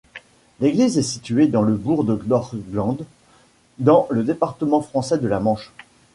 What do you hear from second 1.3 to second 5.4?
dans le bourg d'Orglandes, dans le département français de la